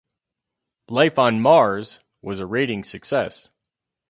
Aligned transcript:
"Life 0.89 1.19
on 1.19 1.41
Mars" 1.43 1.99
was 2.23 2.39
a 2.39 2.47
ratings 2.47 2.89
success. 2.89 3.49